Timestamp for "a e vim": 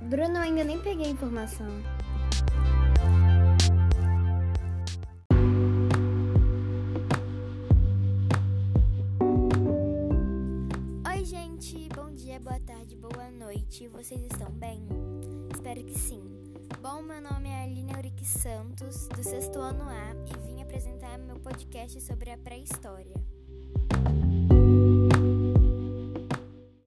19.88-20.62